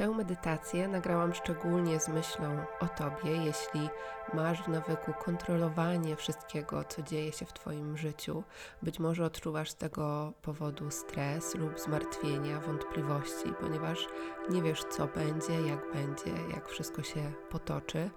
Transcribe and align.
Tę 0.00 0.08
medytację 0.08 0.88
nagrałam 0.88 1.34
szczególnie 1.34 2.00
z 2.00 2.08
myślą 2.08 2.64
o 2.80 2.88
Tobie, 2.88 3.36
jeśli 3.36 3.88
masz 4.34 4.62
w 4.62 4.68
nawyku 4.68 5.12
kontrolowanie 5.24 6.16
wszystkiego, 6.16 6.84
co 6.84 7.02
dzieje 7.02 7.32
się 7.32 7.46
w 7.46 7.52
Twoim 7.52 7.96
życiu. 7.96 8.42
Być 8.82 8.98
może 8.98 9.24
odczuwasz 9.24 9.70
z 9.70 9.76
tego 9.76 10.32
powodu 10.42 10.90
stres 10.90 11.54
lub 11.54 11.80
zmartwienia, 11.80 12.60
wątpliwości, 12.60 13.52
ponieważ 13.60 14.06
nie 14.50 14.62
wiesz, 14.62 14.84
co 14.90 15.06
będzie, 15.06 15.60
jak 15.60 15.92
będzie, 15.92 16.52
jak 16.54 16.68
wszystko 16.68 17.02
się 17.02 17.32
potoczy, 17.50 18.10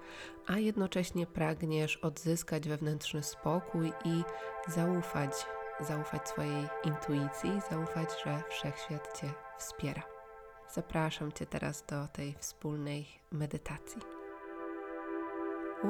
a 0.47 0.57
jednocześnie 0.57 1.27
pragniesz 1.27 1.97
odzyskać 1.97 2.69
wewnętrzny 2.69 3.23
spokój 3.23 3.93
i 4.05 4.23
zaufać, 4.67 5.45
zaufać 5.79 6.29
swojej 6.29 6.67
intuicji, 6.83 7.61
zaufać, 7.69 8.09
że 8.25 8.43
wszechświat 8.49 9.19
Cię 9.19 9.33
wspiera. 9.57 10.12
Zapraszam 10.73 11.31
Cię 11.31 11.45
teraz 11.45 11.85
do 11.85 12.07
tej 12.07 12.35
wspólnej 12.39 13.05
medytacji. 13.31 14.01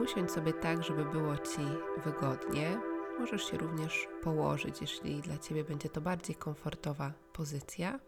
Usiądź 0.03 0.31
sobie 0.31 0.53
tak, 0.53 0.83
żeby 0.83 1.05
było 1.05 1.37
Ci 1.37 1.61
wygodnie. 2.03 2.79
Możesz 3.19 3.43
się 3.43 3.57
również 3.57 4.07
położyć, 4.23 4.81
jeśli 4.81 5.21
dla 5.21 5.37
Ciebie 5.37 5.63
będzie 5.63 5.89
to 5.89 6.01
bardziej 6.01 6.35
komfortowa 6.35 7.11
pozycja. 7.33 7.99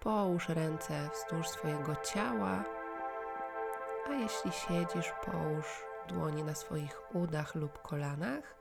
Połóż 0.00 0.48
ręce 0.48 1.10
wzdłuż 1.14 1.48
swojego 1.48 1.96
ciała, 1.96 2.64
a 4.08 4.12
jeśli 4.12 4.52
siedzisz, 4.52 5.12
połóż 5.24 5.84
dłonie 6.08 6.44
na 6.44 6.54
swoich 6.54 7.14
udach 7.14 7.54
lub 7.54 7.82
kolanach 7.82 8.56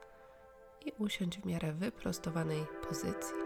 i 0.86 0.92
usiądź 0.98 1.40
w 1.40 1.46
miarę 1.46 1.74
wyprostowanej 1.74 2.66
pozycji. 2.88 3.45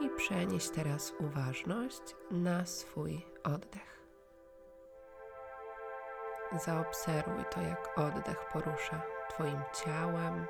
I 0.00 0.10
przenieś 0.16 0.70
teraz 0.70 1.12
uważność 1.20 2.16
na 2.30 2.66
swój 2.66 3.26
oddech. 3.44 3.94
Zaobserwuj 6.64 7.44
to, 7.50 7.60
jak 7.60 7.98
oddech 7.98 8.44
porusza 8.52 9.02
Twoim 9.30 9.60
ciałem. 9.84 10.46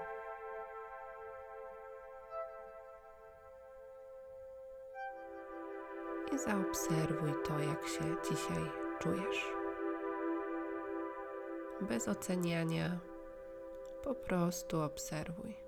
I 6.33 6.39
zaobserwuj 6.39 7.33
to, 7.45 7.59
jak 7.59 7.87
się 7.89 8.17
dzisiaj 8.31 8.71
czujesz. 8.99 9.53
Bez 11.81 12.09
oceniania, 12.09 12.99
po 14.03 14.15
prostu 14.15 14.81
obserwuj. 14.81 15.64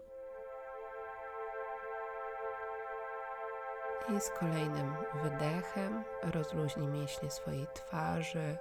I 4.09 4.21
z 4.21 4.31
kolejnym 4.31 4.95
wydechem. 5.23 6.05
Rozluźnij 6.23 6.89
mięśnie 6.89 7.31
swojej 7.31 7.67
twarzy, 7.75 8.57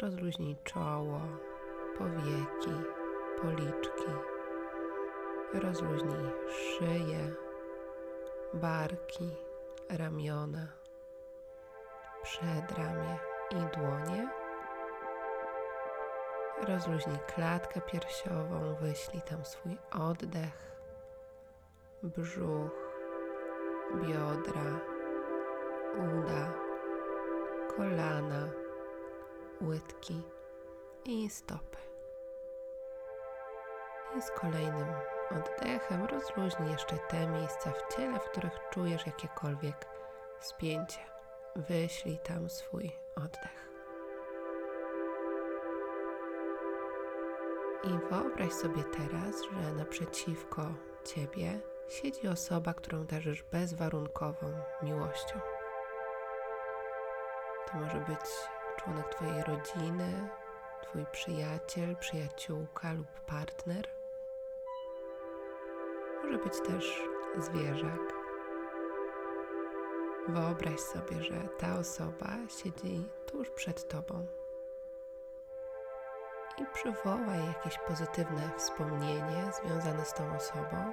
rozluźnij 0.00 0.56
czoło, 0.64 1.20
powieki, 1.98 2.84
policzki, 3.42 4.12
rozluźnij 5.54 6.30
szyję, 6.48 7.34
barki, 8.54 9.36
ramiona, 9.88 10.66
przedramię 12.22 13.18
i 13.50 13.78
dłonie. 13.78 14.28
Rozluźnij 16.68 17.18
klatkę 17.34 17.80
piersiową, 17.80 18.74
wyślij 18.74 19.22
tam 19.22 19.44
swój 19.44 19.78
oddech, 19.92 20.72
brzuch, 22.02 22.81
biodra, 23.94 24.80
uda, 25.94 26.52
kolana, 27.76 28.48
łydki 29.60 30.22
i 31.04 31.30
stopy. 31.30 31.78
I 34.18 34.22
z 34.22 34.30
kolejnym 34.30 34.88
oddechem 35.30 36.04
rozluźnij 36.04 36.70
jeszcze 36.70 36.96
te 36.98 37.26
miejsca 37.26 37.70
w 37.70 37.94
ciele, 37.94 38.18
w 38.18 38.24
których 38.24 38.52
czujesz 38.70 39.06
jakiekolwiek 39.06 39.86
spięcie. 40.40 41.00
Wyślij 41.56 42.18
tam 42.18 42.50
swój 42.50 42.92
oddech. 43.16 43.72
I 47.84 48.08
wyobraź 48.10 48.52
sobie 48.52 48.84
teraz, 48.84 49.42
że 49.42 49.72
naprzeciwko 49.72 50.62
ciebie 51.04 51.60
siedzi 51.88 52.28
osoba, 52.28 52.74
którą 52.74 53.04
darzysz 53.04 53.42
bezwarunkową 53.42 54.52
miłością. 54.82 55.40
To 57.66 57.78
może 57.78 58.00
być 58.00 58.20
członek 58.76 59.08
Twojej 59.08 59.42
rodziny, 59.42 60.28
Twój 60.82 61.06
przyjaciel, 61.12 61.96
przyjaciółka 61.96 62.92
lub 62.92 63.20
partner. 63.26 63.88
Może 66.22 66.38
być 66.38 66.60
też 66.60 67.02
zwierzak. 67.38 68.12
Wyobraź 70.28 70.80
sobie, 70.80 71.22
że 71.22 71.48
ta 71.58 71.78
osoba 71.78 72.28
siedzi 72.48 73.08
tuż 73.26 73.50
przed 73.50 73.88
Tobą 73.88 74.26
i 76.58 76.66
przywołaj 76.74 77.46
jakieś 77.46 77.78
pozytywne 77.78 78.50
wspomnienie 78.56 79.52
związane 79.62 80.04
z 80.04 80.12
tą 80.12 80.36
osobą 80.36 80.92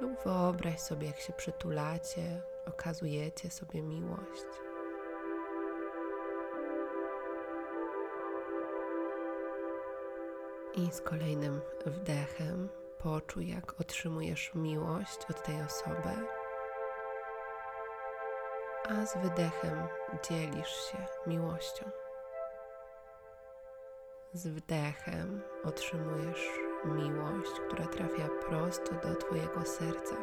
lub 0.00 0.22
wyobraź 0.24 0.80
sobie, 0.80 1.06
jak 1.06 1.20
się 1.20 1.32
przytulacie, 1.32 2.42
okazujecie 2.66 3.50
sobie 3.50 3.82
miłość. 3.82 4.46
I 10.74 10.92
z 10.92 11.00
kolejnym 11.00 11.60
wdechem 11.86 12.68
poczuj, 12.98 13.48
jak 13.48 13.80
otrzymujesz 13.80 14.54
miłość 14.54 15.18
od 15.30 15.42
tej 15.42 15.62
osoby, 15.62 16.26
a 18.88 19.06
z 19.06 19.18
wydechem 19.18 19.88
dzielisz 20.28 20.90
się 20.90 21.06
miłością. 21.26 21.90
Z 24.32 24.46
wdechem 24.48 25.42
otrzymujesz 25.64 26.65
miłość, 26.84 27.52
która 27.66 27.86
trafia 27.86 28.28
prosto 28.28 28.94
do 28.94 29.14
Twojego 29.14 29.64
serca, 29.64 30.16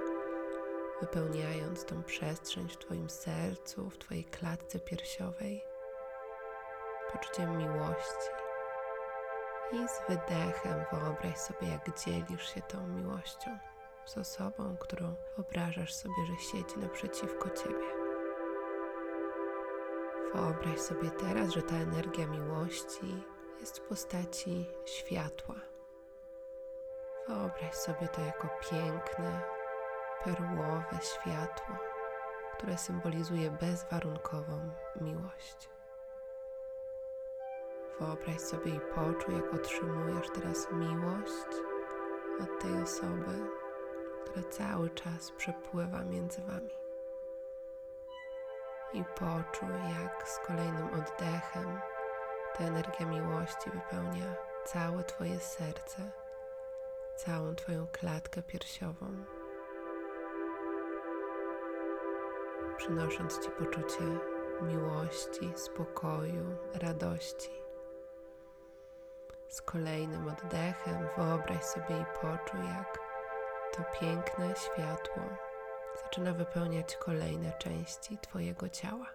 wypełniając 1.02 1.86
tą 1.86 2.04
przestrzeń 2.04 2.70
w 2.70 2.78
Twoim 2.78 3.10
sercu, 3.10 3.90
w 3.90 3.98
Twojej 3.98 4.24
klatce 4.24 4.80
piersiowej, 4.80 5.64
poczuciem 7.12 7.58
miłości. 7.58 8.30
I 9.72 9.88
z 9.88 10.02
wydechem 10.10 10.86
wyobraź 10.92 11.38
sobie, 11.38 11.68
jak 11.68 12.00
dzielisz 12.00 12.54
się 12.54 12.62
tą 12.62 12.88
miłością 12.88 13.58
z 14.06 14.18
osobą, 14.18 14.78
którą 14.80 15.16
wyobrażasz 15.36 15.94
sobie, 15.94 16.26
że 16.28 16.36
siedzi 16.36 16.80
naprzeciwko 16.80 17.50
Ciebie. 17.50 17.88
Wyobraź 20.34 20.80
sobie 20.80 21.10
teraz, 21.10 21.50
że 21.50 21.62
ta 21.62 21.76
energia 21.76 22.28
miłości 22.28 23.24
jest 23.60 23.80
w 23.80 23.82
postaci 23.82 24.66
światła 24.86 25.73
Wyobraź 27.28 27.74
sobie 27.74 28.08
to 28.08 28.22
jako 28.22 28.48
piękne, 28.70 29.42
perłowe 30.24 30.98
światło, 31.02 31.76
które 32.54 32.78
symbolizuje 32.78 33.52
bezwarunkową 33.52 34.70
miłość. 35.02 35.70
Wyobraź 38.00 38.40
sobie 38.42 38.72
i 38.76 38.80
poczuj, 38.80 39.36
jak 39.36 39.54
otrzymujesz 39.54 40.30
teraz 40.30 40.72
miłość 40.72 41.48
od 42.42 42.60
tej 42.62 42.82
osoby, 42.82 43.48
która 44.26 44.50
cały 44.50 44.90
czas 44.90 45.32
przepływa 45.32 46.04
między 46.04 46.42
wami. 46.42 46.76
I 48.94 49.04
poczuj, 49.04 49.70
jak 50.02 50.30
z 50.30 50.40
kolejnym 50.40 50.88
oddechem 50.88 51.80
ta 52.58 52.64
energia 52.64 53.06
miłości 53.06 53.70
wypełnia 53.70 54.36
całe 54.66 55.04
Twoje 55.04 55.40
serce 55.40 56.23
całą 57.16 57.56
Twoją 57.56 57.88
klatkę 57.88 58.44
piersiową, 58.44 59.26
przynosząc 62.78 63.40
Ci 63.40 63.50
poczucie 63.50 64.20
miłości, 64.62 65.52
spokoju, 65.56 66.58
radości. 66.74 67.52
Z 69.48 69.62
kolejnym 69.62 70.28
oddechem 70.28 71.08
wyobraź 71.18 71.64
sobie 71.64 71.98
i 72.02 72.06
poczuj, 72.22 72.60
jak 72.60 73.00
to 73.76 73.84
piękne 74.00 74.54
światło 74.56 75.24
zaczyna 76.04 76.34
wypełniać 76.34 76.98
kolejne 76.98 77.54
części 77.60 78.18
Twojego 78.18 78.70
ciała. 78.70 79.06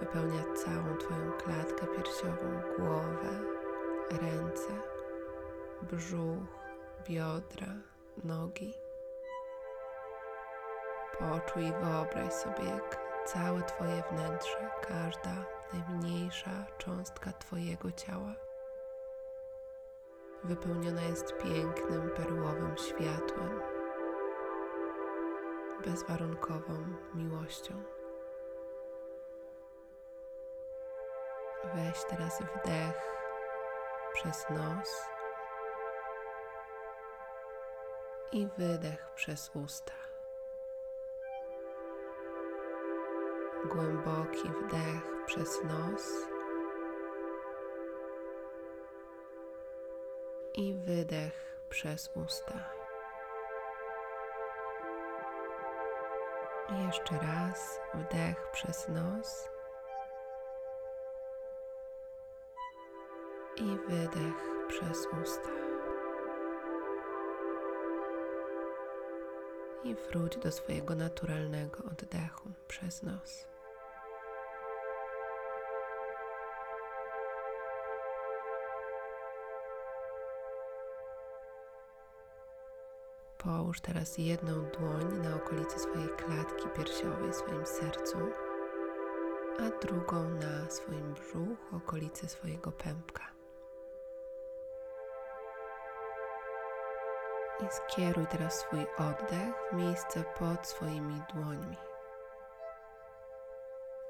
Wypełnia 0.00 0.42
całą 0.64 0.96
Twoją 0.96 1.32
klatkę 1.32 1.86
piersiową, 1.86 2.62
głowę, 2.78 3.40
ręce 4.10 4.91
brzuch, 5.82 6.46
biodra, 7.08 7.74
nogi. 8.24 8.74
Poczuj 11.18 11.66
i 11.66 11.72
wyobraź 11.72 12.32
sobie, 12.32 12.64
jak 12.64 12.98
całe 13.26 13.62
Twoje 13.62 14.02
wnętrze, 14.10 14.70
każda 14.88 15.44
najmniejsza 15.72 16.66
cząstka 16.78 17.32
Twojego 17.32 17.92
ciała 17.92 18.34
wypełniona 20.44 21.02
jest 21.02 21.36
pięknym, 21.36 22.10
perłowym 22.10 22.76
światłem, 22.76 23.60
bezwarunkową 25.84 26.84
miłością. 27.14 27.82
Weź 31.74 32.04
teraz 32.04 32.42
wdech 32.42 33.12
przez 34.14 34.50
nos 34.50 35.11
i 38.32 38.46
wydech 38.58 39.10
przez 39.14 39.50
usta. 39.54 39.92
Głęboki 43.64 44.48
wdech 44.48 45.24
przez 45.26 45.64
nos 45.64 46.02
i 50.54 50.74
wydech 50.74 51.58
przez 51.68 52.10
usta. 52.16 52.54
Jeszcze 56.86 57.18
raz 57.18 57.80
wdech 57.94 58.50
przez 58.52 58.88
nos 58.88 59.48
i 63.56 63.78
wydech 63.88 64.66
przez 64.68 65.08
usta. 65.22 65.61
I 69.84 69.94
wróć 69.94 70.36
do 70.36 70.52
swojego 70.52 70.94
naturalnego 70.94 71.84
oddechu 71.84 72.50
przez 72.68 73.02
nos. 73.02 73.52
Połóż 83.38 83.80
teraz 83.80 84.18
jedną 84.18 84.52
dłoń 84.52 85.18
na 85.22 85.36
okolicy 85.36 85.78
swojej 85.78 86.08
klatki 86.08 86.68
piersiowej, 86.76 87.34
swoim 87.34 87.66
sercu, 87.66 88.18
a 89.58 89.86
drugą 89.86 90.28
na 90.28 90.70
swoim 90.70 91.14
brzuchu, 91.14 91.56
okolicy 91.72 92.28
swojego 92.28 92.72
pępka. 92.72 93.41
I 97.62 97.66
skieruj 97.70 98.26
teraz 98.26 98.58
swój 98.58 98.86
oddech 98.98 99.54
w 99.70 99.76
miejsce 99.76 100.24
pod 100.38 100.66
swoimi 100.66 101.22
dłońmi. 101.34 101.76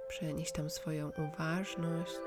Przenieś 0.09 0.53
tam 0.53 0.71
swoją 0.71 1.09
uważność 1.11 2.21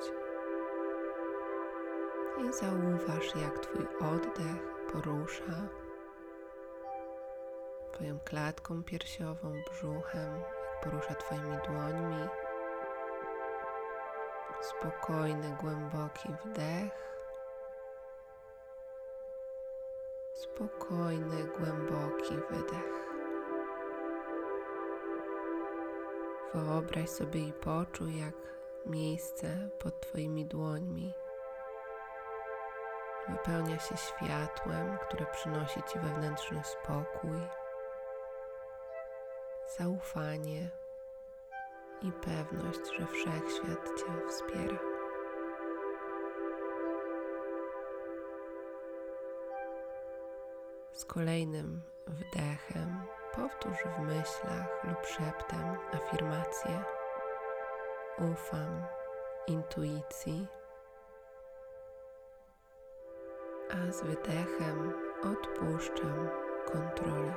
i 2.38 2.54
zauważ, 2.54 3.36
jak 3.42 3.60
Twój 3.60 3.88
oddech 4.00 4.92
porusza 4.94 5.68
Twoją 7.96 8.20
klatką 8.20 8.84
piersiową, 8.84 9.54
brzuchem, 9.72 10.34
jak 10.34 10.84
porusza 10.84 11.16
Twoimi 11.16 11.58
dłońmi. 11.68 12.28
Spokojny, 14.62 15.58
głęboki 15.62 16.30
wdech. 16.46 17.05
Spokojny, 20.56 21.44
głęboki 21.44 22.36
wydech. 22.50 23.08
Wyobraź 26.54 27.10
sobie 27.10 27.40
i 27.40 27.54
poczuj, 27.54 28.20
jak 28.20 28.34
miejsce 28.86 29.70
pod 29.80 30.00
Twoimi 30.00 30.46
dłońmi 30.46 31.14
wypełnia 33.30 33.80
się 33.80 33.98
światłem, 33.98 34.98
które 34.98 35.26
przynosi 35.26 35.84
Ci 35.94 36.00
wewnętrzny 36.00 36.62
spokój 36.64 37.40
zaufanie 39.78 40.70
i 42.02 42.12
pewność, 42.12 42.80
że 43.00 43.06
wszechświat 43.06 43.90
Cię 44.00 44.28
wspiera. 44.30 44.95
Z 50.96 51.06
kolejnym 51.06 51.82
wdechem. 52.08 53.02
Powtórz 53.34 53.78
w 53.78 54.00
myślach 54.00 54.84
lub 54.84 55.06
szeptem 55.06 55.78
afirmację: 55.94 56.84
Ufam 58.32 58.84
intuicji, 59.48 60.48
a 63.72 63.92
z 63.92 64.02
wydechem 64.04 64.94
odpuszczam 65.24 66.30
kontrolę. 66.74 67.34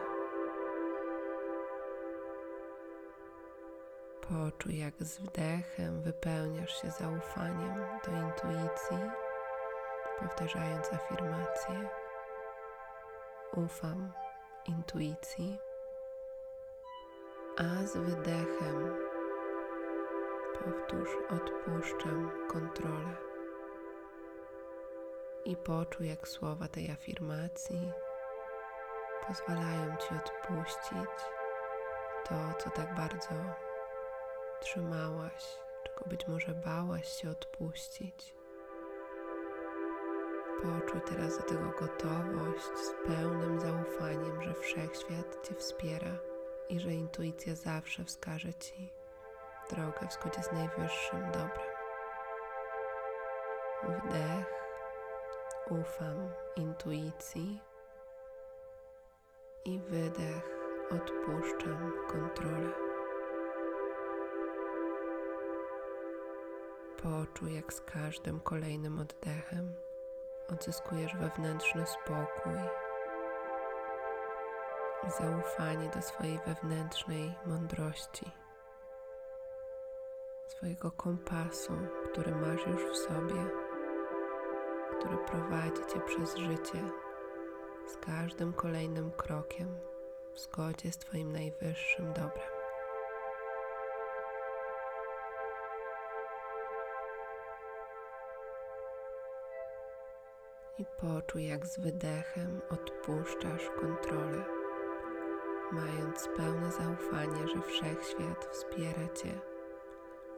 Poczuj, 4.20 4.78
jak 4.78 4.94
z 5.00 5.19
wdechem 5.19 6.02
wypełniasz 6.02 6.82
się 6.82 6.90
zaufaniem 6.90 7.75
do 8.04 8.12
intuicji, 8.12 9.11
powtarzając 10.19 10.93
afirmację: 10.93 11.88
Ufam 13.56 14.12
intuicji, 14.67 15.59
a 17.59 17.87
z 17.87 17.97
wydechem 17.97 18.95
powtórz: 20.55 21.11
Odpuszczam 21.31 22.31
kontrolę. 22.49 23.17
I 25.45 25.56
poczuj, 25.56 26.09
jak 26.09 26.29
słowa 26.29 26.69
tej 26.69 26.91
afirmacji 26.91 27.93
pozwalają 29.27 29.97
ci 29.97 30.15
odpuścić 30.15 31.11
to, 32.29 32.35
co 32.59 32.71
tak 32.71 32.95
bardzo 32.95 33.35
trzymałaś, 34.61 35.59
czego 35.85 36.05
być 36.06 36.27
może 36.27 36.55
bałaś 36.55 37.09
się 37.09 37.31
odpuścić. 37.31 38.38
Poczuj 40.62 41.00
teraz 41.00 41.38
do 41.38 41.43
tego 41.43 41.70
gotowość 41.81 42.64
z 42.64 43.06
pełnym 43.06 43.60
zaufaniem, 43.60 44.43
że 44.43 44.55
wszechświat 44.55 45.49
Cię 45.49 45.55
wspiera 45.55 46.19
i 46.69 46.81
że 46.81 46.93
intuicja 46.93 47.55
zawsze 47.55 48.05
wskaże 48.05 48.55
Ci 48.55 48.92
drogę 49.71 50.09
w 50.09 50.12
zgodzie 50.12 50.42
z 50.42 50.52
najwyższym 50.52 51.21
dobrem. 51.26 51.68
Wdech, 53.83 54.47
ufam 55.71 56.30
intuicji 56.56 57.61
i 59.64 59.78
wydech, 59.78 60.59
odpuszczam 60.90 61.92
kontrolę. 62.09 62.73
Poczuj, 67.02 67.54
jak 67.54 67.73
z 67.73 67.80
każdym 67.80 68.40
kolejnym 68.40 68.99
oddechem 68.99 69.75
odzyskujesz 70.52 71.17
wewnętrzny 71.17 71.87
spokój 71.87 72.52
i 75.07 75.11
zaufanie 75.11 75.88
do 75.88 76.02
swojej 76.02 76.38
wewnętrznej 76.47 77.35
mądrości, 77.47 78.31
swojego 80.47 80.90
kompasu, 80.90 81.73
który 82.05 82.35
masz 82.35 82.67
już 82.67 82.83
w 82.83 82.97
sobie, 82.97 83.47
który 84.99 85.17
prowadzi 85.17 85.83
cię 85.95 86.00
przez 86.00 86.37
życie 86.37 86.83
z 87.87 87.97
każdym 87.97 88.52
kolejnym 88.52 89.11
krokiem 89.11 89.78
w 90.35 90.38
zgodzie 90.38 90.93
z 90.93 90.99
Twoim 90.99 91.33
najwyższym 91.33 92.12
dobrem. 92.12 92.38
I 100.78 100.85
poczuj, 100.85 101.47
jak 101.47 101.66
z 101.66 101.80
wydechem 101.80 102.61
odpuszczasz 102.70 103.70
kontrolę, 103.80 104.44
mając 105.73 106.28
pełne 106.37 106.73
zaufanie, 106.73 107.49
że 107.49 107.62
wszechświat 107.62 108.49
wspiera 108.52 109.08
Cię 109.14 109.32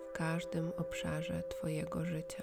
w 0.09 0.13
każdym 0.13 0.73
obszarze 0.79 1.43
Twojego 1.43 2.05
życia. 2.05 2.43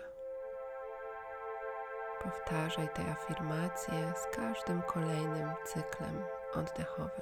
Powtarzaj 2.23 2.89
te 2.93 3.11
afirmacje 3.11 4.13
z 4.15 4.35
każdym 4.35 4.81
kolejnym 4.81 5.49
cyklem 5.65 6.23
oddechowym. 6.53 7.21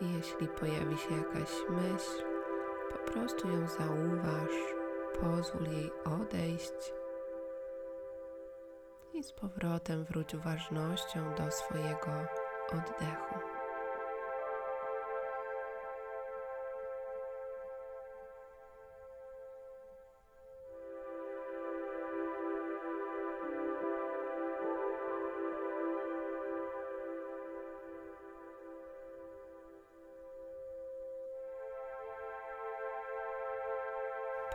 Jeśli 0.00 0.48
pojawi 0.48 0.98
się 0.98 1.16
jakaś 1.16 1.50
myśl, 1.68 2.24
po 2.92 3.12
prostu 3.12 3.48
ją 3.48 3.68
zauważ 3.68 4.77
pozwól 5.20 5.66
jej 5.68 5.90
odejść 6.04 6.92
i 9.12 9.22
z 9.22 9.32
powrotem 9.32 10.04
wróć 10.04 10.34
uważnością 10.34 11.34
do 11.34 11.50
swojego 11.50 12.10
oddechu. 12.72 13.57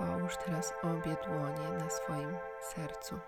Połóż 0.06 0.38
teraz 0.46 0.74
obie 0.84 1.16
dłonie 1.28 1.70
na 1.80 1.90
swoim 1.90 2.38
sercu 2.62 3.20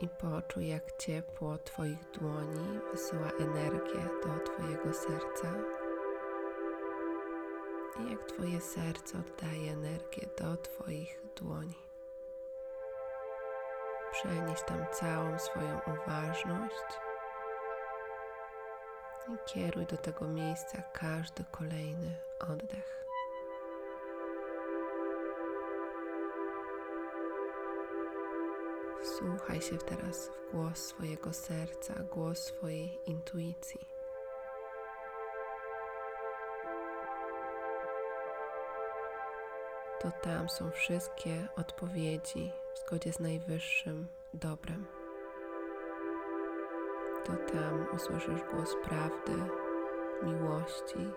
i 0.00 0.08
poczuj, 0.08 0.68
jak 0.68 0.96
ciepło 0.96 1.58
Twoich 1.58 2.10
dłoni 2.10 2.80
wysyła 2.92 3.30
energię 3.40 4.08
do 4.22 4.52
Twojego 4.52 4.92
serca 4.92 5.52
i 8.00 8.10
jak 8.10 8.24
Twoje 8.24 8.60
serce 8.60 9.18
oddaje 9.18 9.72
energię 9.72 10.26
do 10.38 10.56
Twoich 10.56 11.20
dłoni. 11.36 11.78
Przenieś 14.12 14.62
tam 14.62 14.86
całą 14.92 15.38
swoją 15.38 15.80
uważność 15.86 17.00
i 19.28 19.50
kieruj 19.52 19.86
do 19.86 19.96
tego 19.96 20.28
miejsca 20.28 20.82
każdy 20.92 21.44
kolejny 21.52 22.14
oddech. 22.40 23.05
Wsłuchaj 29.16 29.60
się 29.62 29.78
teraz 29.78 30.28
w 30.28 30.52
głos 30.52 30.78
swojego 30.78 31.32
serca, 31.32 31.94
głos 31.94 32.38
swojej 32.38 32.98
intuicji. 33.06 33.88
To 40.00 40.10
tam 40.10 40.48
są 40.48 40.70
wszystkie 40.70 41.48
odpowiedzi 41.56 42.52
w 42.74 42.78
zgodzie 42.78 43.12
z 43.12 43.20
najwyższym 43.20 44.08
dobrem. 44.34 44.86
To 47.24 47.32
tam 47.32 47.86
usłyszysz 47.94 48.40
głos 48.54 48.76
prawdy, 48.84 49.36
miłości, 50.22 51.10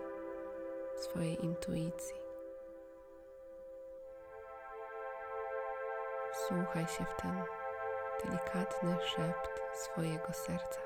swojej 0.96 1.44
intuicji. 1.44 2.16
Wsłuchaj 6.32 6.86
się 6.86 7.04
w 7.04 7.22
ten 7.22 7.59
delikatny 8.24 8.96
szept 9.06 9.60
swojego 9.74 10.32
serca. 10.32 10.80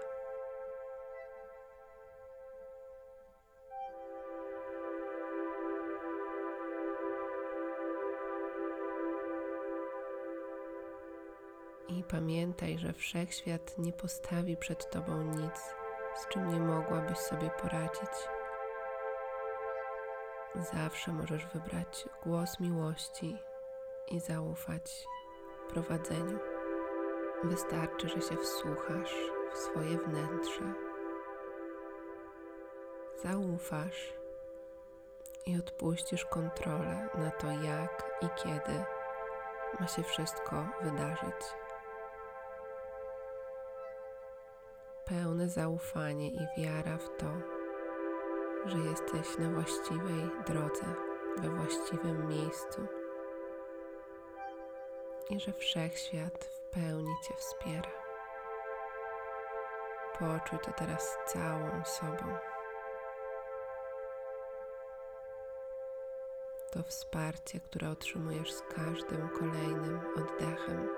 I 11.88 12.04
pamiętaj, 12.04 12.78
że 12.78 12.92
wszechświat 12.92 13.78
nie 13.78 13.92
postawi 13.92 14.56
przed 14.56 14.90
tobą 14.90 15.22
nic, 15.22 15.74
z 16.16 16.28
czym 16.28 16.48
nie 16.48 16.60
mogłabyś 16.60 17.18
sobie 17.18 17.50
poradzić. 17.50 18.28
Zawsze 20.54 21.12
możesz 21.12 21.46
wybrać 21.46 22.08
głos 22.22 22.60
miłości 22.60 23.36
i 24.08 24.20
zaufać 24.20 25.06
prowadzeniu. 25.68 26.53
Wystarczy, 27.44 28.08
że 28.08 28.20
się 28.20 28.36
wsłuchasz 28.36 29.14
w 29.52 29.58
swoje 29.58 29.98
wnętrze, 29.98 30.72
zaufasz 33.22 34.14
i 35.46 35.58
odpuścisz 35.58 36.24
kontrolę 36.24 37.08
na 37.14 37.30
to, 37.30 37.46
jak 37.46 38.20
i 38.22 38.28
kiedy 38.42 38.84
ma 39.80 39.86
się 39.86 40.02
wszystko 40.02 40.66
wydarzyć. 40.82 41.54
Pełne 45.04 45.48
zaufanie 45.48 46.28
i 46.28 46.46
wiara 46.58 46.98
w 46.98 47.16
to, 47.16 47.26
że 48.66 48.78
jesteś 48.78 49.38
na 49.38 49.50
właściwej 49.50 50.30
drodze, 50.46 50.86
we 51.38 51.48
właściwym 51.48 52.28
miejscu 52.28 52.86
i 55.30 55.40
że 55.40 55.52
wszechświat 55.52 56.63
pełni 56.74 57.14
Cię 57.22 57.34
wspiera. 57.36 57.90
Poczuj 60.18 60.58
to 60.58 60.72
teraz 60.72 61.18
całą 61.26 61.84
sobą. 61.84 62.36
To 66.70 66.82
wsparcie, 66.82 67.60
które 67.60 67.90
otrzymujesz 67.90 68.52
z 68.52 68.62
każdym 68.62 69.28
kolejnym 69.28 70.00
oddechem. 70.16 70.88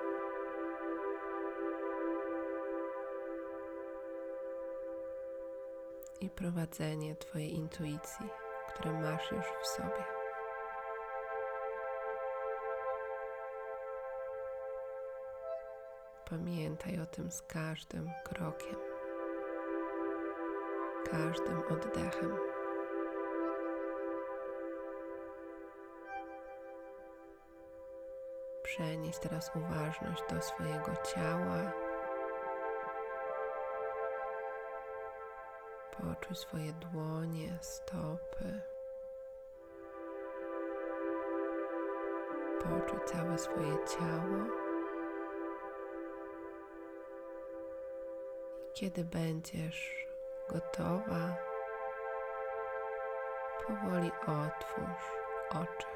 I 6.21 6.30
prowadzenie 6.30 7.16
Twojej 7.16 7.54
intuicji, 7.54 8.26
które 8.68 8.92
masz 8.92 9.33
już 9.33 9.47
w 9.62 9.66
sobie. 9.66 10.16
Pamiętaj 16.30 17.00
o 17.00 17.06
tym 17.06 17.30
z 17.30 17.42
każdym 17.42 18.11
krokiem, 18.25 18.76
każdym 21.11 21.62
oddechem. 21.71 22.37
Przenieś 28.62 29.18
teraz 29.18 29.50
uważność 29.56 30.23
do 30.30 30.42
swojego 30.42 30.92
ciała. 31.14 31.73
Poczuj 35.90 36.37
swoje 36.37 36.73
dłonie, 36.73 37.59
stopy. 37.61 38.61
Poczuj 42.59 43.00
całe 43.06 43.38
swoje 43.38 43.76
ciało. 43.87 44.66
Kiedy 48.76 49.04
będziesz 49.04 50.06
gotowa, 50.49 51.37
powoli 53.66 54.11
otwórz 54.23 55.04
oczy. 55.50 55.87